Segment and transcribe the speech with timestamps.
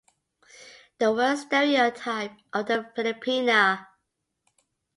[0.97, 3.85] The worst stereotype of the Filipina.